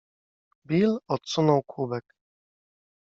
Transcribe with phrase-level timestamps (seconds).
[0.65, 2.15] Bill odsunął kubek.